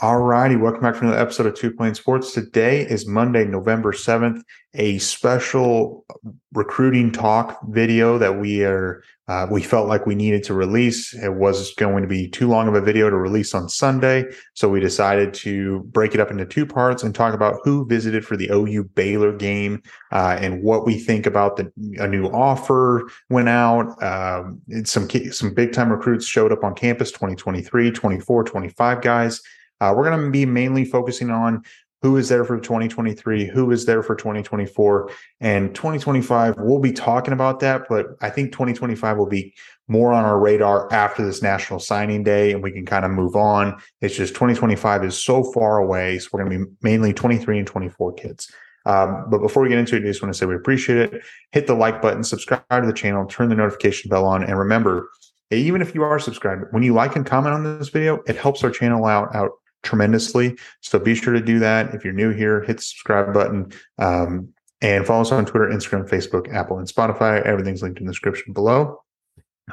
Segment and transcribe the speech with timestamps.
[0.00, 2.32] All righty, welcome back to another episode of Two Plane Sports.
[2.32, 4.40] Today is Monday, November 7th,
[4.74, 6.06] a special
[6.52, 11.12] recruiting talk video that we are uh, we felt like we needed to release.
[11.14, 14.68] It was going to be too long of a video to release on Sunday, so
[14.68, 18.36] we decided to break it up into two parts and talk about who visited for
[18.36, 19.82] the OU Baylor game
[20.12, 24.00] uh, and what we think about the a new offer went out.
[24.00, 29.42] Um, some some big time recruits showed up on campus 2023, 24, 25 guys.
[29.80, 31.62] Uh, we're going to be mainly focusing on
[32.02, 36.54] who is there for 2023, who is there for 2024, and 2025.
[36.58, 39.54] We'll be talking about that, but I think 2025 will be
[39.86, 43.36] more on our radar after this National Signing Day, and we can kind of move
[43.36, 43.78] on.
[44.00, 47.66] It's just 2025 is so far away, so we're going to be mainly 23 and
[47.66, 48.50] 24 kids.
[48.86, 51.22] Um, but before we get into it, I just want to say we appreciate it.
[51.52, 55.10] Hit the like button, subscribe to the channel, turn the notification bell on, and remember,
[55.50, 58.64] even if you are subscribed, when you like and comment on this video, it helps
[58.64, 59.50] our channel out out
[59.82, 60.56] tremendously.
[60.80, 61.94] So be sure to do that.
[61.94, 66.08] If you're new here, hit the subscribe button um, and follow us on Twitter, Instagram,
[66.08, 67.42] Facebook, Apple, and Spotify.
[67.42, 69.02] Everything's linked in the description below.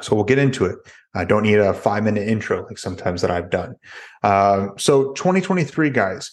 [0.02, 0.78] So we'll get into it.
[1.14, 3.74] I don't need a five minute intro like sometimes that I've done.
[4.22, 6.30] Um, so 2023, guys.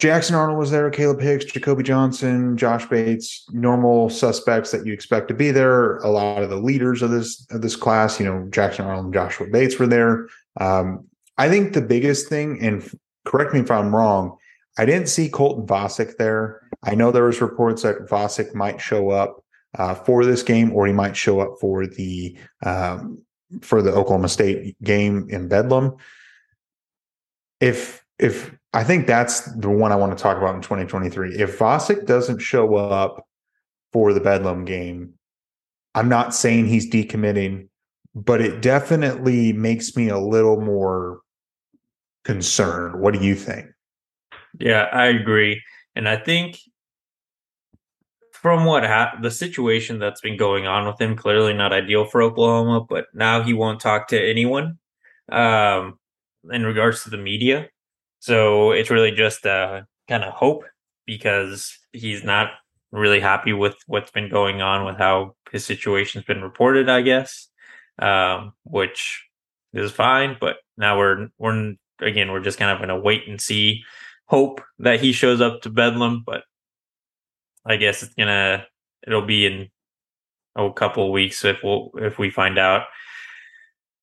[0.00, 5.28] Jackson Arnold was there, Caleb Hicks, Jacoby Johnson, Josh Bates, normal suspects that you expect
[5.28, 5.98] to be there.
[5.98, 9.14] A lot of the leaders of this of this class, you know, Jackson Arnold and
[9.14, 10.26] Joshua Bates were there.
[10.58, 11.06] Um,
[11.40, 12.86] I think the biggest thing, and
[13.24, 14.36] correct me if I'm wrong,
[14.76, 16.60] I didn't see Colton Vasek there.
[16.82, 19.42] I know there was reports that Vasek might show up
[19.78, 23.24] uh, for this game, or he might show up for the um,
[23.62, 25.96] for the Oklahoma State game in Bedlam.
[27.58, 31.36] If if I think that's the one I want to talk about in 2023.
[31.36, 33.26] If Vasek doesn't show up
[33.94, 35.14] for the Bedlam game,
[35.94, 37.68] I'm not saying he's decommitting,
[38.14, 41.22] but it definitely makes me a little more
[42.24, 43.00] concern.
[43.00, 43.66] What do you think?
[44.58, 45.62] Yeah, I agree.
[45.94, 46.58] And I think
[48.32, 52.22] from what ha- the situation that's been going on with him, clearly not ideal for
[52.22, 54.78] Oklahoma, but now he won't talk to anyone
[55.30, 55.98] um,
[56.50, 57.68] in regards to the media.
[58.20, 60.64] So it's really just a kind of hope
[61.06, 62.48] because he's not
[62.92, 67.48] really happy with what's been going on with how his situation's been reported, I guess,
[67.98, 69.24] um, which
[69.72, 70.36] is fine.
[70.40, 73.84] But now we're we're again, we're just kind of going to wait and see,
[74.26, 76.22] hope that he shows up to Bedlam.
[76.24, 76.44] But
[77.64, 78.66] I guess it's gonna
[79.06, 79.68] it'll be in
[80.56, 82.84] a couple weeks if we'll if we find out.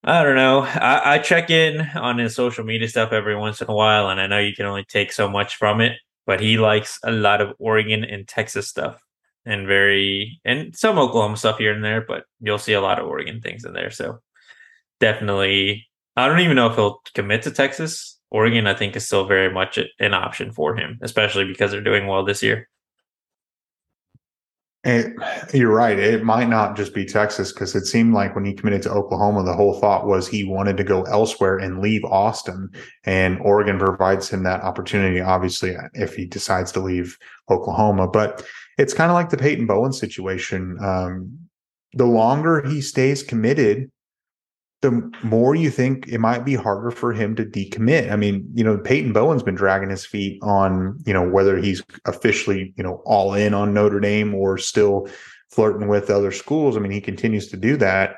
[0.03, 0.62] I don't know.
[0.62, 4.22] I, I check in on his social media stuff every once in a while, and
[4.22, 5.97] I know you can only take so much from it.
[6.25, 9.02] But he likes a lot of Oregon and Texas stuff,
[9.46, 12.02] and very and some Oklahoma stuff here and there.
[12.02, 13.91] But you'll see a lot of Oregon things in there.
[13.91, 14.19] So
[15.00, 15.88] definitely
[16.18, 18.20] I don't even know if he'll commit to Texas.
[18.32, 22.08] Oregon, I think, is still very much an option for him, especially because they're doing
[22.08, 22.68] well this year.
[24.84, 25.14] It,
[25.54, 26.00] you're right.
[26.00, 29.44] It might not just be Texas because it seemed like when he committed to Oklahoma,
[29.44, 32.70] the whole thought was he wanted to go elsewhere and leave Austin.
[33.04, 37.18] And Oregon provides him that opportunity, obviously, if he decides to leave
[37.50, 38.08] Oklahoma.
[38.08, 38.46] But
[38.78, 40.78] it's kind of like the Peyton Bowen situation.
[40.82, 41.38] Um,
[41.94, 43.92] the longer he stays committed,
[44.82, 48.12] the more you think it might be harder for him to decommit.
[48.12, 51.84] I mean, you know, Peyton Bowen's been dragging his feet on, you know, whether he's
[52.06, 55.08] officially, you know, all in on Notre Dame or still
[55.50, 56.78] flirting with other schools.
[56.78, 58.18] I mean, he continues to do that.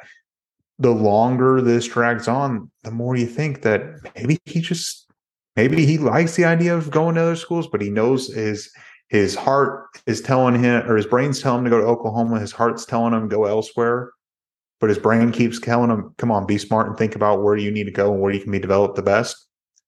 [0.80, 3.84] The longer this drags on, the more you think that
[4.16, 5.10] maybe he just
[5.56, 8.70] maybe he likes the idea of going to other schools, but he knows his
[9.08, 12.52] his heart is telling him or his brain's telling him to go to Oklahoma, his
[12.52, 14.12] heart's telling him go elsewhere
[14.80, 17.72] but his brain keeps telling him, come on, be smart and think about where you
[17.72, 19.48] need to go and where you can be developed the best.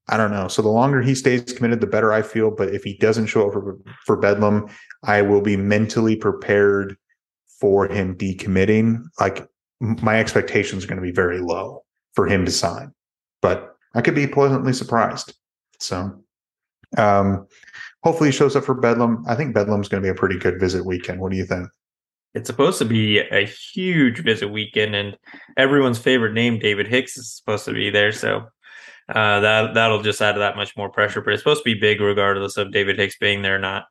[0.10, 0.48] I don't know.
[0.48, 2.52] So the longer he stays committed, the better I feel.
[2.52, 4.68] But if he doesn't show up for, for Bedlam,
[5.04, 6.98] I will be mentally prepared
[7.60, 9.04] for him decommitting.
[9.20, 9.48] Like
[9.80, 12.94] my expectations are going to be very low for him to sign,
[13.42, 15.34] but I could be pleasantly surprised.
[15.80, 16.22] So,
[16.98, 17.48] um,
[18.04, 19.24] hopefully he shows up for Bedlam.
[19.28, 21.20] I think Bedlam's going to be a pretty good visit weekend.
[21.20, 21.68] What do you think?
[22.34, 25.18] It's supposed to be a huge visit weekend, and
[25.58, 28.12] everyone's favorite name, David Hicks, is supposed to be there.
[28.12, 28.48] So
[29.10, 31.22] uh, that that'll just add that much more pressure.
[31.22, 33.86] But it's supposed to be big, regardless of David Hicks being there or not.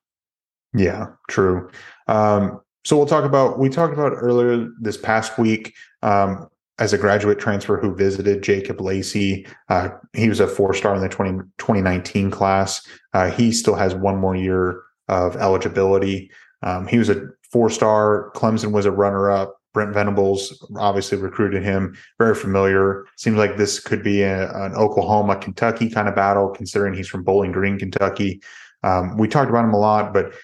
[0.72, 1.70] Yeah, true.
[2.06, 6.48] Um, so we'll talk about we talked about earlier this past week um,
[6.78, 9.46] as a graduate transfer who visited Jacob Lacey.
[9.68, 12.86] Uh, he was a four star in the 20, 2019 class.
[13.12, 16.30] Uh, he still has one more year of eligibility.
[16.62, 18.30] Um, he was a four star.
[18.34, 19.56] Clemson was a runner up.
[19.72, 23.06] Brent Venables obviously recruited him, very familiar.
[23.16, 27.22] Seems like this could be a, an Oklahoma Kentucky kind of battle, considering he's from
[27.22, 28.42] Bowling Green, Kentucky.
[28.82, 30.34] Um, we talked about him a lot, but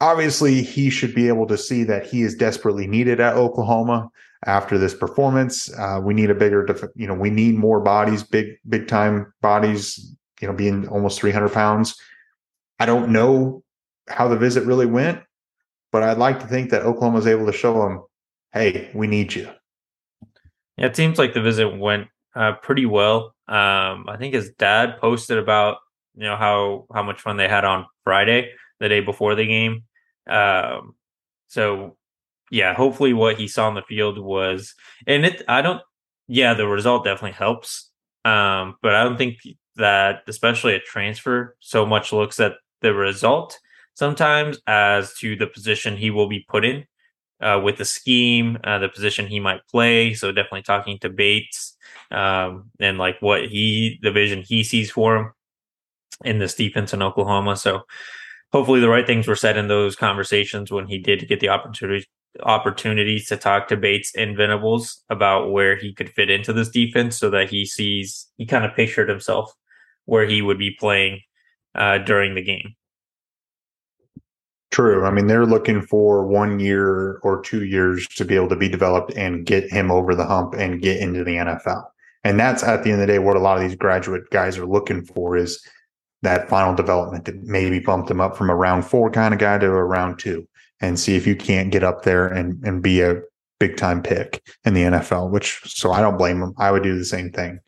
[0.00, 4.10] obviously he should be able to see that he is desperately needed at Oklahoma
[4.46, 5.72] after this performance.
[5.78, 9.32] Uh, we need a bigger, def- you know, we need more bodies, big, big time
[9.40, 11.96] bodies, you know, being almost 300 pounds.
[12.80, 13.62] I don't know
[14.08, 15.20] how the visit really went,
[15.92, 18.02] but I'd like to think that Oklahoma was able to show him,
[18.52, 19.48] hey, we need you.
[20.78, 23.34] Yeah, it seems like the visit went uh, pretty well.
[23.46, 25.76] Um, I think his dad posted about
[26.14, 28.50] you know how how much fun they had on Friday,
[28.80, 29.84] the day before the game.
[30.26, 30.94] Um,
[31.48, 31.96] so
[32.50, 34.74] yeah, hopefully what he saw on the field was,
[35.06, 35.42] and it.
[35.46, 35.82] I don't.
[36.26, 37.90] Yeah, the result definitely helps.
[38.24, 39.38] Um, but I don't think
[39.76, 43.58] that, especially a transfer, so much looks at the result
[43.94, 46.84] sometimes as to the position he will be put in
[47.40, 50.14] uh, with the scheme, uh, the position he might play.
[50.14, 51.76] So definitely talking to Bates
[52.10, 55.32] um, and like what he, the vision he sees for him
[56.24, 57.56] in this defense in Oklahoma.
[57.56, 57.82] So
[58.52, 62.06] hopefully the right things were said in those conversations when he did get the opportunity
[62.44, 67.18] opportunities to talk to Bates and Venables about where he could fit into this defense
[67.18, 69.52] so that he sees he kind of pictured himself
[70.06, 71.20] where he would be playing
[71.74, 72.74] uh, during the game.
[74.72, 75.04] True.
[75.04, 78.70] I mean, they're looking for one year or two years to be able to be
[78.70, 81.84] developed and get him over the hump and get into the NFL.
[82.24, 84.56] And that's at the end of the day what a lot of these graduate guys
[84.56, 85.62] are looking for is
[86.22, 89.58] that final development to maybe bump them up from a round four kind of guy
[89.58, 90.48] to a round two
[90.80, 93.20] and see if you can't get up there and, and be a
[93.60, 96.54] big time pick in the NFL, which so I don't blame them.
[96.56, 97.60] I would do the same thing.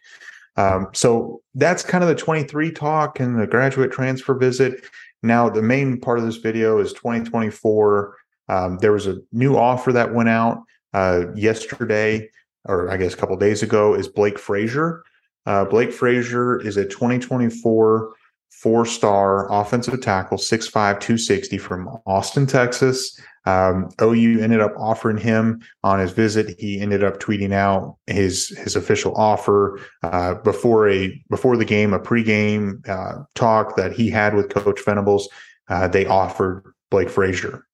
[0.56, 4.85] Um, so that's kind of the 23 talk and the graduate transfer visit.
[5.25, 8.17] Now, the main part of this video is 2024.
[8.50, 10.62] Um, there was a new offer that went out
[10.93, 12.29] uh, yesterday,
[12.67, 15.03] or I guess a couple days ago, is Blake Frazier.
[15.47, 18.12] Uh, Blake Frazier is a 2024
[18.61, 23.21] four star offensive tackle, 6'5, 260 from Austin, Texas.
[23.47, 26.59] Um, OU ended up offering him on his visit.
[26.59, 31.93] He ended up tweeting out his his official offer uh, before a before the game,
[31.93, 35.29] a pregame uh, talk that he had with Coach Venables.
[35.69, 37.67] Uh, they offered Blake Frazier.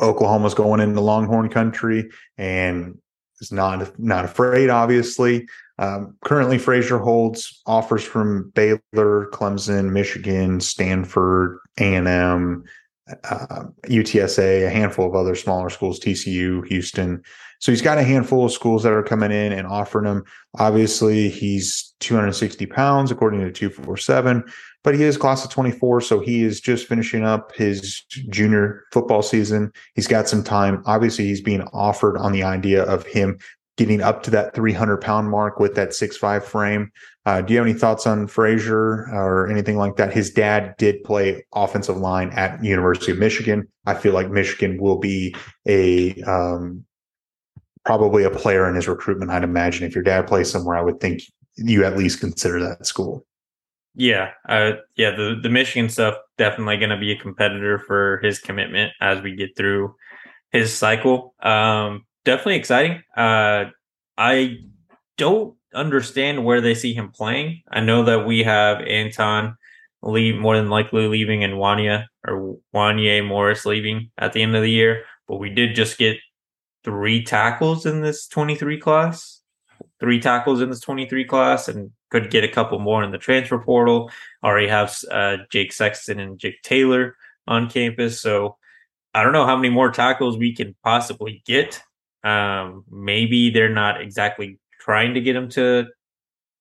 [0.00, 2.98] Oklahoma's going into Longhorn country and
[3.42, 4.70] is not not afraid.
[4.70, 5.46] Obviously,
[5.78, 12.64] um, currently Frazier holds offers from Baylor, Clemson, Michigan, Stanford, A and M
[13.24, 17.22] uh, UTSA, a handful of other smaller schools, TCU, Houston.
[17.62, 20.24] So he's got a handful of schools that are coming in and offering him.
[20.58, 24.42] Obviously, he's 260 pounds according to 247,
[24.82, 26.00] but he is class of 24.
[26.00, 29.70] So he is just finishing up his junior football season.
[29.94, 30.82] He's got some time.
[30.86, 33.38] Obviously, he's being offered on the idea of him
[33.76, 36.90] getting up to that 300 pound mark with that six five frame.
[37.26, 40.12] Uh, do you have any thoughts on Frazier or anything like that?
[40.12, 43.68] His dad did play offensive line at University of Michigan.
[43.86, 45.36] I feel like Michigan will be
[45.68, 46.84] a um,
[47.84, 49.30] probably a player in his recruitment.
[49.30, 51.22] I'd imagine if your dad plays somewhere, I would think
[51.56, 53.26] you at least consider that school.
[53.94, 55.10] Yeah, uh, yeah.
[55.10, 59.36] The the Michigan stuff definitely going to be a competitor for his commitment as we
[59.36, 59.94] get through
[60.50, 61.34] his cycle.
[61.42, 63.02] Um, definitely exciting.
[63.14, 63.66] Uh,
[64.16, 64.56] I
[65.18, 67.62] don't understand where they see him playing.
[67.70, 69.56] I know that we have Anton
[70.02, 74.62] leave more than likely leaving and Wanya or Wanya Morris leaving at the end of
[74.62, 76.16] the year, but we did just get
[76.84, 79.40] three tackles in this 23 class.
[80.00, 83.58] Three tackles in this 23 class and could get a couple more in the transfer
[83.58, 84.10] portal.
[84.42, 88.20] Already have uh, Jake Sexton and Jake Taylor on campus.
[88.20, 88.56] So
[89.14, 91.80] I don't know how many more tackles we can possibly get.
[92.24, 95.86] Um, maybe they're not exactly trying to get him to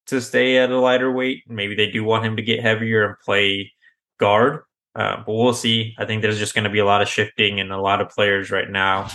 [0.07, 1.43] to stay at a lighter weight.
[1.47, 3.71] Maybe they do want him to get heavier and play
[4.19, 4.63] guard.
[4.95, 5.95] Uh, but we'll see.
[5.97, 8.09] I think there's just going to be a lot of shifting and a lot of
[8.09, 9.09] players right now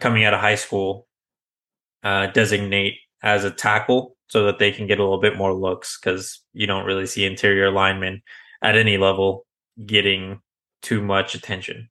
[0.00, 1.06] coming out of high school
[2.02, 5.98] uh, designate as a tackle so that they can get a little bit more looks
[5.98, 8.22] because you don't really see interior linemen
[8.62, 9.46] at any level
[9.84, 10.40] getting
[10.80, 11.88] too much attention.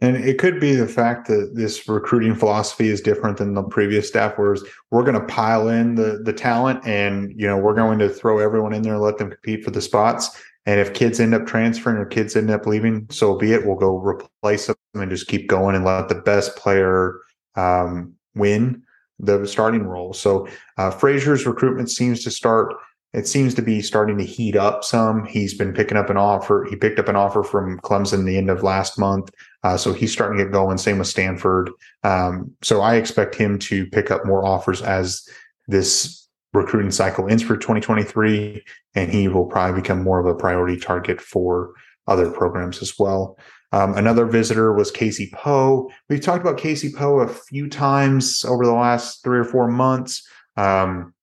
[0.00, 4.08] And it could be the fact that this recruiting philosophy is different than the previous
[4.08, 7.98] staff, whereas we're going to pile in the the talent, and you know we're going
[7.98, 10.42] to throw everyone in there and let them compete for the spots.
[10.64, 13.66] And if kids end up transferring or kids end up leaving, so be it.
[13.66, 17.18] We'll go replace them and just keep going and let the best player
[17.56, 18.82] um, win
[19.18, 20.12] the starting role.
[20.12, 22.74] So uh, Frazier's recruitment seems to start
[23.12, 25.26] it seems to be starting to heat up some.
[25.26, 26.66] He's been picking up an offer.
[26.68, 29.30] He picked up an offer from Clemson the end of last month.
[29.62, 30.78] Uh, so he's starting to get going.
[30.78, 31.70] Same with Stanford.
[32.04, 35.28] Um, so I expect him to pick up more offers as
[35.68, 36.21] this
[36.52, 38.64] recruiting cycle ends for 2023.
[38.94, 41.72] And he will probably become more of a priority target for
[42.06, 43.38] other programs as well.
[43.72, 45.90] Um, another visitor was Casey Poe.
[46.08, 50.26] We've talked about Casey Poe a few times over the last three or four months.
[50.56, 51.14] Um,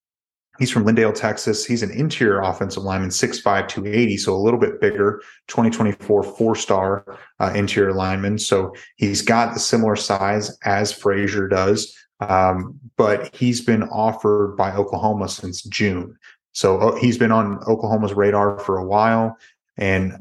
[0.59, 1.65] He's from Lindale, Texas.
[1.65, 7.17] He's an interior offensive lineman, 6'5, 280, so a little bit bigger, 2024 four star
[7.39, 8.37] uh, interior lineman.
[8.37, 14.73] So he's got the similar size as Frazier does, um, but he's been offered by
[14.73, 16.17] Oklahoma since June.
[16.51, 19.37] So uh, he's been on Oklahoma's radar for a while.
[19.77, 20.17] And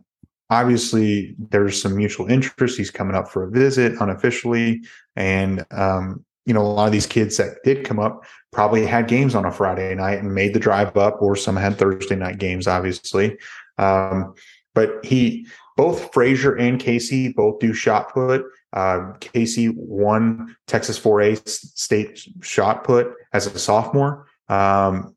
[0.50, 2.78] obviously, there's some mutual interest.
[2.78, 4.82] He's coming up for a visit unofficially.
[5.16, 9.06] And um, you know, a lot of these kids that did come up probably had
[9.06, 12.38] games on a Friday night and made the drive up, or some had Thursday night
[12.38, 13.36] games, obviously.
[13.76, 14.32] Um,
[14.74, 15.46] but he,
[15.78, 18.44] both Frazier and Casey both do shot put.
[18.72, 24.26] Uh, Casey won Texas 4A state shot put as a sophomore.
[24.48, 25.14] Um,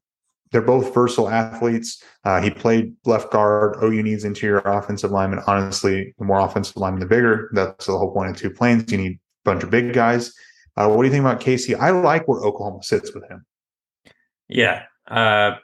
[0.51, 2.03] they're both versatile athletes.
[2.24, 3.77] Uh, he played left guard.
[3.82, 5.41] OU needs interior offensive lineman.
[5.48, 7.50] Honestly, the more offensive lineman, the bigger.
[7.53, 8.91] That's the whole point of two planes.
[8.91, 10.32] You need a bunch of big guys.
[10.77, 11.74] Uh, what do you think about Casey?
[11.74, 13.48] I like where Oklahoma sits with him.
[14.48, 14.84] Yeah.
[15.08, 15.56] Uh,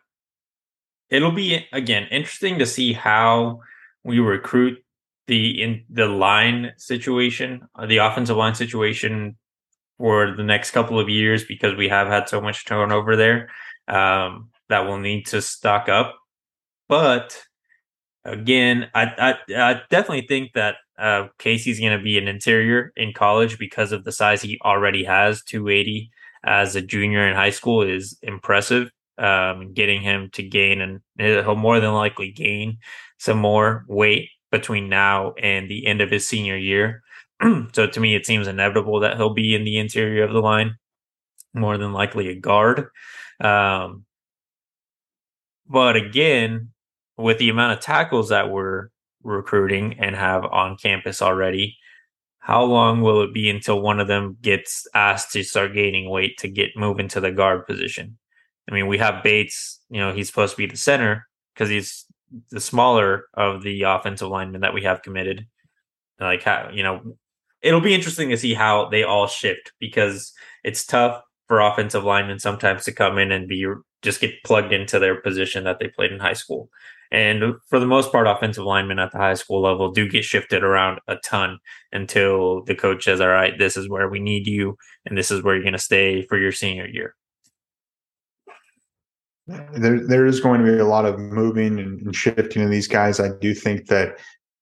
[1.11, 3.59] it'll be, again, interesting to see how
[4.03, 4.83] we recruit
[5.27, 9.37] the in the line situation, uh, the offensive line situation
[9.97, 13.49] for the next couple of years because we have had so much turnover there
[13.87, 16.15] um, that we'll need to stock up.
[16.87, 17.41] But
[18.23, 19.05] again, I,
[19.49, 23.91] I, I definitely think that uh, Casey's going to be an interior in college because
[23.91, 25.43] of the size he already has.
[25.43, 26.11] 280
[26.43, 28.91] as a junior in high school is impressive.
[29.17, 32.77] Um, getting him to gain and he'll more than likely gain
[33.17, 37.03] some more weight between now and the end of his senior year.
[37.73, 40.75] so to me, it seems inevitable that he'll be in the interior of the line,
[41.53, 42.87] more than likely a guard.
[43.39, 44.05] Um,
[45.67, 46.69] but again,
[47.17, 48.89] with the amount of tackles that we're
[49.23, 51.77] recruiting and have on campus already,
[52.39, 56.37] how long will it be until one of them gets asked to start gaining weight
[56.37, 58.17] to get move into the guard position?
[58.69, 62.05] I mean, we have Bates, you know, he's supposed to be the center because he's
[62.49, 65.47] the smaller of the offensive linemen that we have committed.
[66.19, 67.17] Like, how, you know,
[67.61, 72.39] it'll be interesting to see how they all shift because it's tough for offensive linemen
[72.39, 73.65] sometimes to come in and be
[74.01, 76.69] just get plugged into their position that they played in high school.
[77.11, 80.63] And for the most part, offensive linemen at the high school level do get shifted
[80.63, 81.59] around a ton
[81.91, 85.41] until the coach says, all right, this is where we need you, and this is
[85.41, 87.15] where you're going to stay for your senior year.
[89.47, 92.87] There, there is going to be a lot of moving and, and shifting in these
[92.87, 93.19] guys.
[93.19, 94.17] I do think that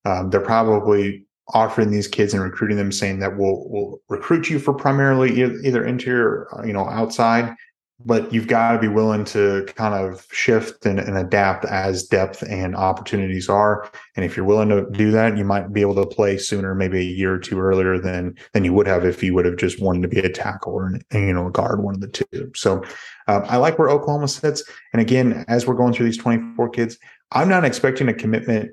[0.05, 4.59] um, they're probably offering these kids and recruiting them, saying that we'll we'll recruit you
[4.59, 7.55] for primarily either, either interior, you know, outside,
[8.03, 12.43] but you've got to be willing to kind of shift and, and, adapt as depth
[12.43, 13.89] and opportunities are.
[14.15, 16.99] And if you're willing to do that, you might be able to play sooner, maybe
[16.99, 19.81] a year or two earlier than than you would have if you would have just
[19.81, 22.51] wanted to be a tackle or you know a guard, one of the two.
[22.53, 22.83] So
[23.27, 24.63] um, I like where Oklahoma sits.
[24.91, 26.97] And again, as we're going through these 24 kids,
[27.31, 28.71] I'm not expecting a commitment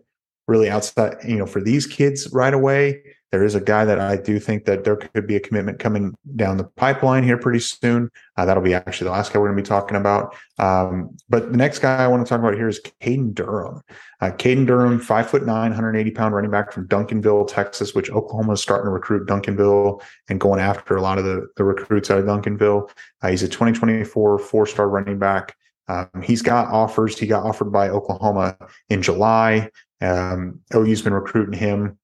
[0.49, 3.02] really outside, you know, for these kids right away.
[3.33, 6.15] There is a guy that I do think that there could be a commitment coming
[6.37, 8.11] down the pipeline here pretty soon.
[8.37, 10.37] Uh, that'll be actually the last guy we're going to be talking about.
[10.59, 13.81] Um, but the next guy I want to talk about here is Caden Durham.
[14.21, 18.53] Uh, Caden Durham, five foot nine, 180 pound running back from Duncanville, Texas, which Oklahoma
[18.53, 22.19] is starting to recruit Duncanville and going after a lot of the, the recruits out
[22.19, 22.91] of Duncanville.
[23.23, 25.57] Uh, he's a 2024 four star running back.
[25.89, 27.19] Um, he's got offers.
[27.19, 28.59] He got offered by Oklahoma
[28.91, 29.71] in July.
[30.03, 31.99] Um, OU's been recruiting him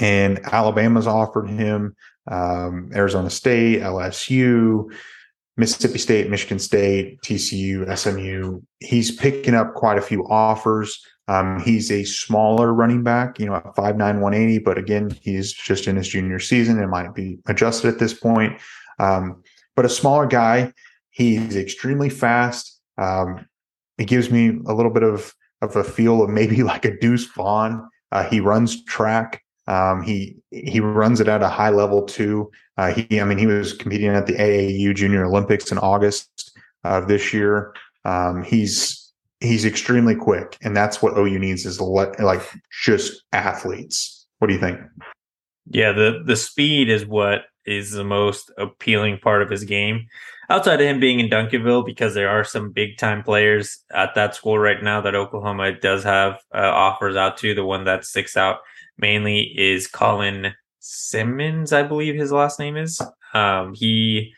[0.00, 1.94] and Alabama's offered him,
[2.26, 4.90] um, Arizona State, LSU,
[5.58, 8.62] Mississippi State, Michigan State, TCU, SMU.
[8.80, 11.04] He's picking up quite a few offers.
[11.28, 15.86] Um, he's a smaller running back, you know, at 5'9, 180, but again, he's just
[15.86, 18.58] in his junior season and might be adjusted at this point.
[18.98, 19.42] Um,
[19.76, 20.72] but a smaller guy,
[21.10, 22.80] he's extremely fast.
[22.96, 23.46] Um,
[23.98, 27.26] it gives me a little bit of, of a feel of maybe like a Deuce
[27.26, 27.86] Vaughn.
[28.10, 29.42] Uh, he runs track.
[29.70, 32.50] Um, he he runs it at a high level too.
[32.76, 37.06] Uh, he, I mean, he was competing at the AAU Junior Olympics in August of
[37.06, 37.72] this year.
[38.04, 42.42] Um, he's he's extremely quick, and that's what OU needs is like
[42.82, 44.26] just athletes.
[44.40, 44.80] What do you think?
[45.66, 50.06] Yeah, the the speed is what is the most appealing part of his game.
[50.48, 54.34] Outside of him being in Duncanville, because there are some big time players at that
[54.34, 57.54] school right now that Oklahoma does have uh, offers out to.
[57.54, 58.58] The one that sticks out
[59.00, 63.00] mainly is Colin Simmons, I believe his last name is.
[63.34, 64.32] Um, he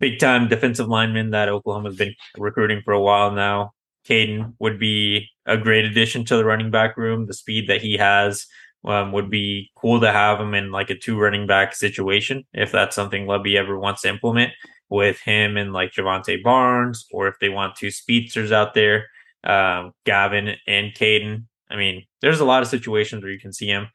[0.00, 3.72] big time defensive lineman that Oklahoma's been recruiting for a while now.
[4.08, 7.26] Caden would be a great addition to the running back room.
[7.26, 8.46] The speed that he has
[8.84, 12.72] um, would be cool to have him in like a two running back situation if
[12.72, 14.52] that's something Lebby ever wants to implement
[14.88, 19.06] with him and like Jovantae Barnes, or if they want two speedsters out there,
[19.44, 21.44] um, Gavin and Caden.
[21.70, 23.88] I mean, there's a lot of situations where you can see him.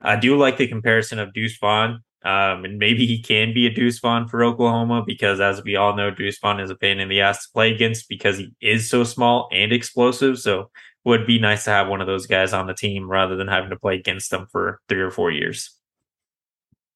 [0.00, 2.00] I do like the comparison of Deuce Vaughn.
[2.24, 5.94] Um, and maybe he can be a Deuce Vaughn for Oklahoma because, as we all
[5.94, 8.88] know, Deuce Vaughn is a pain in the ass to play against because he is
[8.88, 10.38] so small and explosive.
[10.38, 10.70] So,
[11.04, 13.70] would be nice to have one of those guys on the team rather than having
[13.70, 15.70] to play against them for three or four years.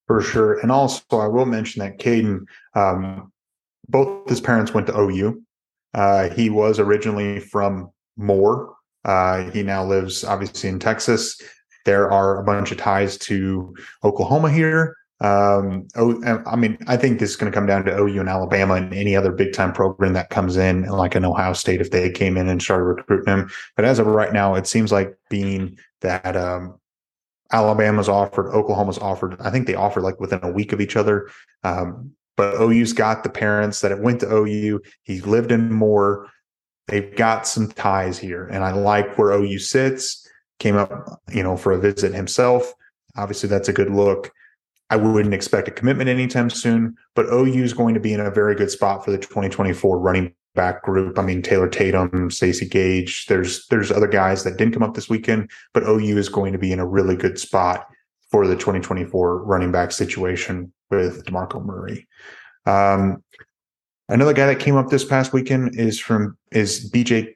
[0.06, 0.58] For sure.
[0.61, 3.30] And also, I will mention that Caden, um,
[3.88, 5.42] both his parents went to OU.
[5.92, 8.75] Uh, he was originally from Moore.
[9.05, 11.40] Uh, he now lives obviously in Texas.
[11.85, 13.75] There are a bunch of ties to
[14.05, 14.97] Oklahoma here.
[15.21, 18.28] Um, oh, I mean, I think this is going to come down to OU and
[18.28, 21.90] Alabama and any other big time program that comes in, like an Ohio State, if
[21.90, 23.50] they came in and started recruiting him.
[23.75, 26.78] But as of right now, it seems like being that um,
[27.50, 29.40] Alabama's offered, Oklahoma's offered.
[29.40, 31.31] I think they offered like within a week of each other.
[31.64, 34.81] Um, but OU's got the parents that it went to OU.
[35.02, 36.28] He lived in Moore.
[36.88, 40.26] They've got some ties here, and I like where OU sits.
[40.59, 42.73] Came up, you know, for a visit himself.
[43.16, 44.33] Obviously, that's a good look.
[44.90, 48.30] I wouldn't expect a commitment anytime soon, but OU is going to be in a
[48.30, 51.18] very good spot for the 2024 running back group.
[51.18, 53.26] I mean, Taylor Tatum, Stacey Gage.
[53.26, 56.59] There's there's other guys that didn't come up this weekend, but OU is going to
[56.59, 57.87] be in a really good spot
[58.30, 62.09] for the 2024 running back situation with DeMarco Murray.
[62.66, 63.23] Um,
[64.08, 67.32] another guy that came up this past weekend is from is BJ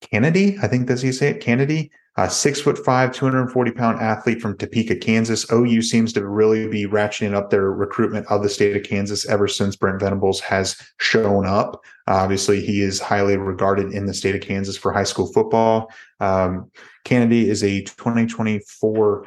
[0.00, 0.58] Kennedy.
[0.62, 1.40] I think does he say it?
[1.40, 1.90] Kennedy.
[2.16, 5.50] A six foot five, 240 pound athlete from Topeka, Kansas.
[5.52, 9.46] OU seems to really be ratcheting up their recruitment of the state of Kansas ever
[9.46, 11.80] since Brent Venables has shown up.
[12.08, 15.90] Obviously, he is highly regarded in the state of Kansas for high school football.
[16.18, 16.70] Um,
[17.04, 19.26] Kennedy is a 2024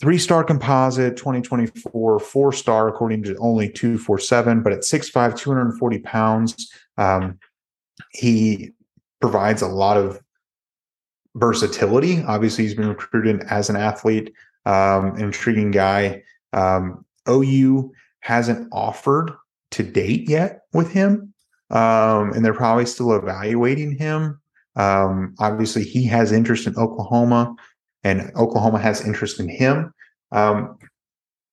[0.00, 6.70] three star composite, 2024 four star, according to only 247, but at 6'5, 240 pounds,
[6.98, 7.38] um,
[8.10, 8.72] he
[9.20, 10.20] provides a lot of
[11.34, 12.22] versatility.
[12.24, 14.32] Obviously, he's been recruited as an athlete,
[14.64, 16.22] um, intriguing guy.
[16.52, 19.32] Um, OU hasn't offered
[19.72, 21.32] to date yet with him,
[21.70, 24.40] um, and they're probably still evaluating him.
[24.76, 27.54] Um, obviously, he has interest in Oklahoma,
[28.06, 29.92] and Oklahoma has interest in him.
[30.30, 30.78] Um,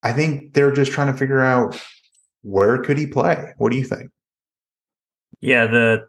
[0.03, 1.81] I think they're just trying to figure out
[2.43, 3.53] where could he play.
[3.57, 4.11] What do you think?
[5.41, 6.07] Yeah, the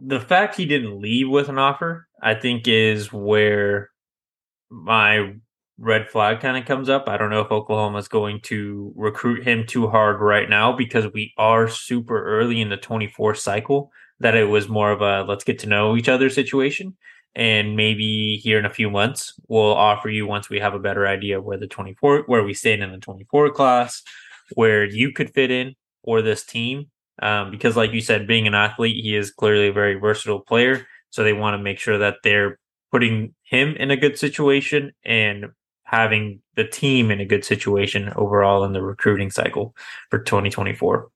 [0.00, 3.88] the fact he didn't leave with an offer, I think, is where
[4.70, 5.34] my
[5.78, 7.08] red flag kind of comes up.
[7.08, 11.06] I don't know if Oklahoma is going to recruit him too hard right now because
[11.14, 13.92] we are super early in the 24 cycle.
[14.18, 16.98] That it was more of a let's get to know each other situation.
[17.34, 21.06] And maybe here in a few months, we'll offer you once we have a better
[21.06, 24.02] idea where the 24, where we stand in the 24 class,
[24.54, 26.90] where you could fit in or this team
[27.22, 30.86] um, because, like you said, being an athlete, he is clearly a very versatile player.
[31.10, 32.58] So they want to make sure that they're
[32.90, 35.46] putting him in a good situation and
[35.84, 39.74] having the team in a good situation overall in the recruiting cycle
[40.08, 41.10] for 2024.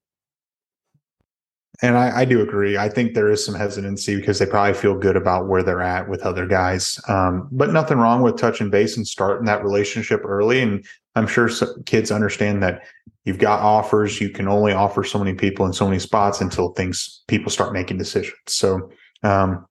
[1.84, 2.78] And I, I, do agree.
[2.78, 6.08] I think there is some hesitancy because they probably feel good about where they're at
[6.08, 6.98] with other guys.
[7.08, 10.62] Um, but nothing wrong with touching base and starting that relationship early.
[10.62, 10.82] And
[11.14, 11.50] I'm sure
[11.84, 12.84] kids understand that
[13.26, 14.18] you've got offers.
[14.18, 17.74] You can only offer so many people in so many spots until things people start
[17.74, 18.38] making decisions.
[18.46, 18.90] So
[19.22, 19.66] um,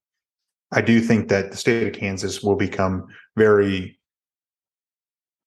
[0.71, 3.97] I do think that the state of Kansas will become very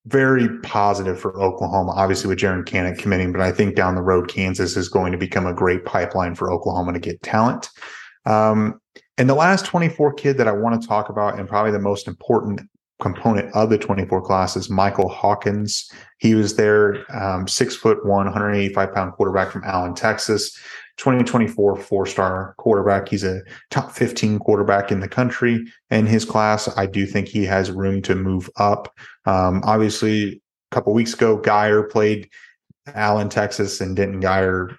[0.06, 4.28] very positive for Oklahoma, obviously with Jaren Kanak committing, but I think down the road,
[4.28, 7.68] Kansas is going to become a great pipeline for Oklahoma to get talent.
[8.24, 8.80] Um,
[9.18, 12.06] and the last 24 kid that I want to talk about, and probably the most
[12.06, 12.60] important
[13.00, 15.90] component of the 24 class is Michael Hawkins.
[16.18, 20.56] He was there, um, six foot one, 185 pound quarterback from Allen, Texas.
[20.96, 23.08] 2024 four star quarterback.
[23.08, 26.68] He's a top 15 quarterback in the country in his class.
[26.76, 28.94] I do think he has room to move up.
[29.26, 32.30] Um, obviously, a couple weeks ago, Guyer played
[32.94, 34.76] Allen, Texas, and Denton Guyer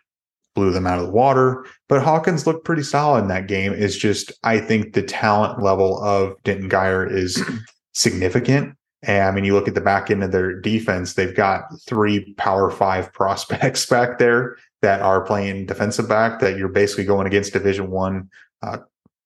[0.55, 1.65] blew them out of the water.
[1.87, 3.73] But Hawkins looked pretty solid in that game.
[3.73, 7.41] It's just, I think the talent level of Denton Guyer is
[7.93, 8.75] significant.
[9.03, 12.33] And I mean, you look at the back end of their defense, they've got three
[12.33, 17.53] power five prospects back there that are playing defensive back that you're basically going against
[17.53, 18.29] division one,
[18.61, 18.77] uh,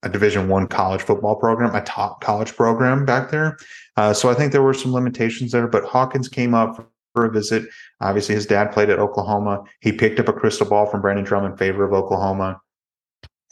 [0.03, 3.57] a division one college football program, a top college program back there.
[3.97, 7.31] Uh, so I think there were some limitations there, but Hawkins came up for a
[7.31, 7.65] visit.
[7.99, 9.63] Obviously, his dad played at Oklahoma.
[9.81, 12.59] He picked up a crystal ball from Brandon Drumm in favor of Oklahoma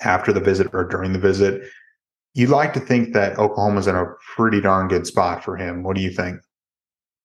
[0.01, 1.61] after the visit or during the visit.
[2.33, 5.83] you'd like to think that Oklahoma's in a pretty darn good spot for him.
[5.83, 6.39] What do you think?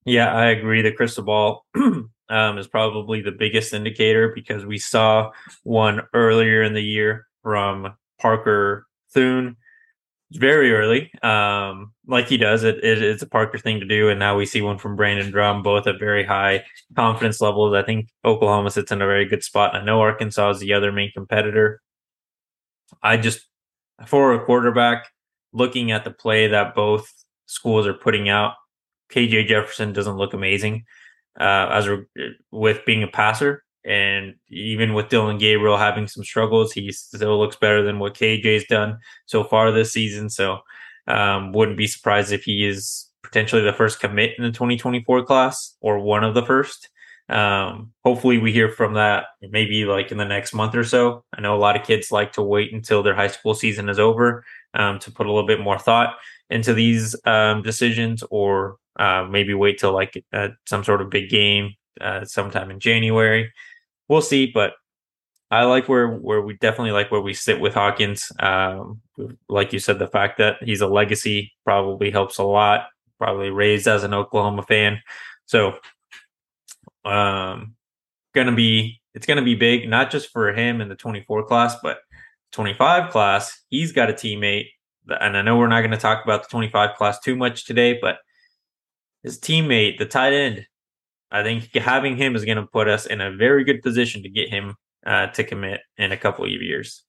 [0.05, 0.83] Yeah, I agree.
[0.83, 1.65] The crystal ball
[2.29, 5.31] um, is probably the biggest indicator because we saw
[5.63, 9.57] one earlier in the year from Parker Thune
[10.33, 12.65] very early, um, like he does.
[12.65, 15.31] It, it, it's a Parker thing to do, and now we see one from Brandon
[15.31, 16.65] Drumm, both at very high
[16.97, 17.75] confidence levels.
[17.75, 19.75] I think Oklahoma sits in a very good spot.
[19.75, 21.81] I know Arkansas is the other main competitor.
[23.03, 23.47] I just
[24.07, 25.07] for a quarterback,
[25.53, 27.07] looking at the play that both
[27.47, 28.55] schools are putting out,
[29.13, 30.85] KJ Jefferson doesn't look amazing
[31.38, 31.88] uh, as
[32.51, 33.64] with being a passer.
[33.85, 38.64] And even with Dillon Gabriel having some struggles, he still looks better than what KJ's
[38.64, 40.31] done so far this season.
[40.31, 40.61] So
[41.07, 45.77] um, wouldn't be surprised if he is potentially the first commit in the 2024 class
[45.81, 46.88] or one of the first.
[47.29, 51.25] Um, hopefully we hear from that maybe like in the next month or so.
[51.37, 53.99] I know a lot of kids like to wait until their high school season is
[53.99, 54.44] over
[54.75, 56.16] um, to put a little bit more thought
[56.51, 61.28] into these um, decisions or uh, maybe wait till like uh, some sort of big
[61.28, 63.50] game uh, sometime in January
[64.09, 64.46] we'll see.
[64.46, 64.74] But
[65.50, 68.30] I like where where we definitely like where we sit with Hawkins.
[68.40, 69.00] Um,
[69.48, 72.87] like you said, the fact that he's a legacy probably helps a lot.
[73.18, 75.00] Probably raised as an Oklahoma fan,
[75.46, 75.78] so
[77.04, 77.74] um,
[78.35, 81.98] gonna be it's gonna be big, not just for him in the 24 class, but
[82.52, 83.62] 25 class.
[83.70, 84.66] He's got a teammate,
[85.09, 87.98] and I know we're not going to talk about the 25 class too much today,
[88.00, 88.18] but
[89.25, 90.67] his teammate, the tight end,
[91.33, 94.29] I think having him is going to put us in a very good position to
[94.29, 97.03] get him uh, to commit in a couple of years.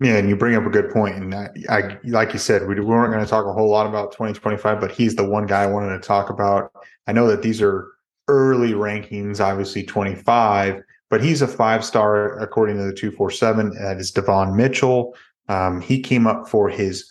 [0.00, 1.16] Yeah, and you bring up a good point.
[1.16, 3.86] And I, I like you said, we, we weren't going to talk a whole lot
[3.86, 6.72] about 2025, but he's the one guy I wanted to talk about.
[7.06, 7.88] I know that these are
[8.28, 13.74] early rankings, obviously 25, but he's a five star according to the 247.
[13.74, 15.16] That is Devon Mitchell.
[15.48, 17.10] Um, he came up for his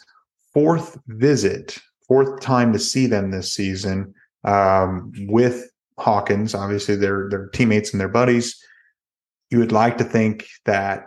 [0.54, 6.56] fourth visit, fourth time to see them this season um, with Hawkins.
[6.56, 8.62] Obviously, they're they're teammates and they're buddies.
[9.50, 11.06] You would like to think that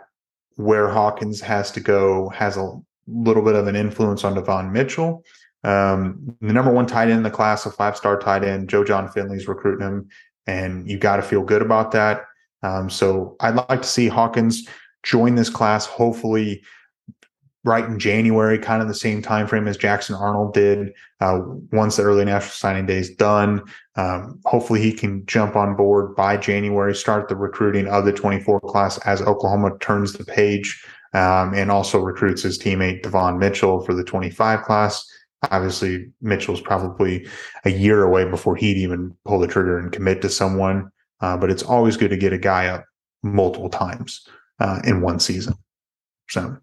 [0.55, 5.23] where Hawkins has to go has a little bit of an influence on Devon Mitchell.
[5.63, 8.83] Um, the number one tight end in the class, a five star tight end, Joe
[8.83, 10.09] Jon Finley's recruiting him,
[10.47, 12.23] and you got to feel good about that.
[12.63, 14.67] Um, so I'd like to see Hawkins
[15.03, 15.85] join this class.
[15.85, 16.63] Hopefully,
[17.63, 20.93] right in January, kind of the same time frame as Jackson Arnold did.
[21.19, 23.61] Uh, once the early national signing day is done,
[23.95, 28.61] um, hopefully he can jump on board by January, start the recruiting of the 24
[28.61, 33.93] class as Oklahoma turns the page, um, and also recruits his teammate Devon Mitchell for
[33.93, 35.05] the 25 class.
[35.51, 37.27] Obviously, Mitchell's probably
[37.65, 40.91] a year away before he'd even pull the trigger and commit to someone.
[41.19, 42.85] Uh, but it's always good to get a guy up
[43.21, 44.27] multiple times
[44.59, 45.53] uh, in one season.
[46.29, 46.57] So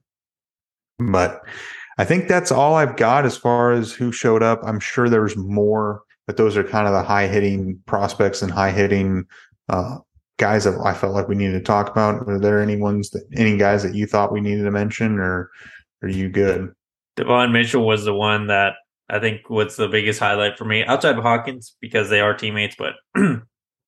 [0.98, 1.42] but
[1.98, 4.60] I think that's all I've got as far as who showed up.
[4.62, 8.70] I'm sure there's more, but those are kind of the high hitting prospects and high
[8.70, 9.24] hitting
[9.68, 9.98] uh,
[10.38, 12.24] guys that I felt like we needed to talk about.
[12.26, 15.50] Were there any ones that any guys that you thought we needed to mention, or
[16.02, 16.72] are you good?
[17.16, 18.74] Devon Mitchell was the one that
[19.10, 22.76] I think was the biggest highlight for me outside of Hawkins because they are teammates,
[22.78, 22.94] but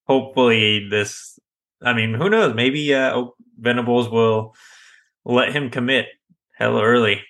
[0.06, 1.38] hopefully this.
[1.82, 2.54] I mean, who knows?
[2.54, 3.24] Maybe uh,
[3.58, 4.54] Venables will
[5.24, 6.06] let him commit
[6.60, 7.22] hella early.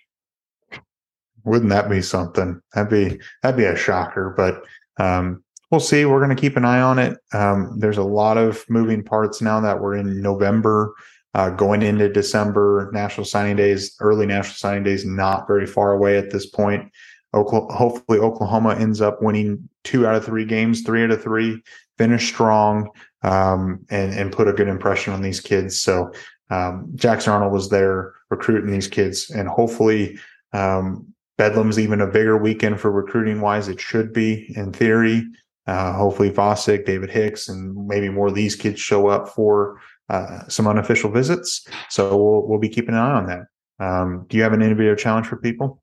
[1.45, 2.61] Wouldn't that be something?
[2.75, 4.35] That'd be that'd be a shocker.
[4.37, 4.62] But
[5.03, 6.05] um, we'll see.
[6.05, 7.19] We're going to keep an eye on it.
[7.33, 10.95] Um, there's a lot of moving parts now that we're in November,
[11.35, 12.90] uh, going into December.
[12.93, 16.90] National Signing Days, early National Signing Days, not very far away at this point.
[17.33, 21.62] Oklahoma, hopefully, Oklahoma ends up winning two out of three games, three out of three,
[21.97, 22.90] finish strong,
[23.23, 25.81] um, and and put a good impression on these kids.
[25.81, 26.12] So
[26.51, 30.19] um, Jackson Arnold was there recruiting these kids, and hopefully,
[30.53, 31.07] um,
[31.39, 33.69] Bedlam's even a bigger weekend for recruiting wise.
[33.69, 35.27] It should be in theory.
[35.67, 40.47] Uh, hopefully, Vasek, David Hicks, and maybe more of these kids show up for uh,
[40.49, 41.67] some unofficial visits.
[41.89, 43.47] So we'll we'll be keeping an eye on that.
[43.79, 45.83] Um, do you have an individual challenge for people?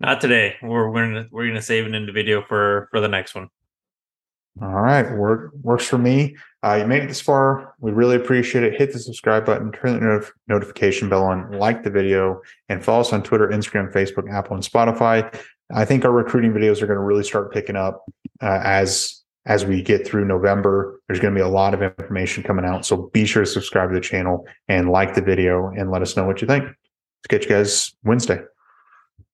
[0.00, 0.56] Not today.
[0.62, 3.48] We're we're gonna we're gonna save an individual for for the next one.
[4.62, 6.36] All right, work works for me.
[6.62, 7.74] Uh, you made it this far.
[7.78, 8.78] We really appreciate it.
[8.78, 12.40] Hit the subscribe button, turn the not- notification bell on, like the video,
[12.70, 15.32] and follow us on Twitter, Instagram, Facebook, Apple, and Spotify.
[15.74, 18.04] I think our recruiting videos are going to really start picking up
[18.40, 21.00] uh, as as we get through November.
[21.06, 23.90] There's going to be a lot of information coming out, so be sure to subscribe
[23.90, 26.64] to the channel and like the video and let us know what you think.
[26.64, 28.40] Let's get you guys Wednesday.